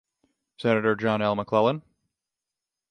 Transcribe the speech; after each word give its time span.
Senator 0.57 0.95
John 0.95 1.21
L. 1.21 1.35
McClellan. 1.35 1.83